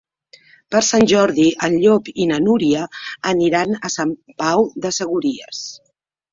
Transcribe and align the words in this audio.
Per 0.75 0.79
Sant 0.87 1.03
Jordi 1.11 1.45
en 1.67 1.75
Llop 1.83 2.09
i 2.25 2.27
na 2.33 2.41
Núria 2.47 2.87
aniran 3.35 3.77
a 3.91 3.95
Sant 3.99 4.17
Pau 4.43 4.69
de 4.87 4.97
Segúries. 5.01 5.65